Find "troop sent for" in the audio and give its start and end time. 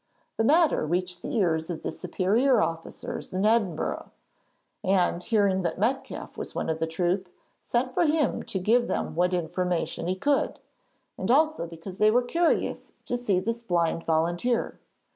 6.87-8.07